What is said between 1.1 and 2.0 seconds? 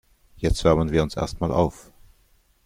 erst mal auf.